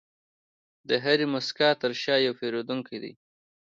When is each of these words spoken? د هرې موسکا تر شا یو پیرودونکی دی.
د 0.89 0.89
هرې 1.03 1.25
موسکا 1.33 1.69
تر 1.81 1.91
شا 2.01 2.15
یو 2.25 2.37
پیرودونکی 2.39 2.97
دی. 3.03 3.13